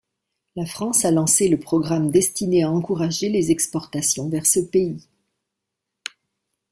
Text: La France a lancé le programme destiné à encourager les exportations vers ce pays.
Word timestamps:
La 0.55 0.65
France 0.65 1.05
a 1.05 1.11
lancé 1.11 1.47
le 1.47 1.59
programme 1.59 2.09
destiné 2.09 2.63
à 2.63 2.71
encourager 2.71 3.29
les 3.29 3.51
exportations 3.51 4.27
vers 4.29 4.47
ce 4.47 4.59
pays. 4.59 5.07